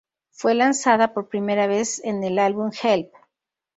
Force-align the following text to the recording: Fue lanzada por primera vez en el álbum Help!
Fue 0.31 0.55
lanzada 0.55 1.13
por 1.13 1.29
primera 1.29 1.67
vez 1.67 2.03
en 2.03 2.23
el 2.23 2.39
álbum 2.39 2.71
Help! 2.81 3.13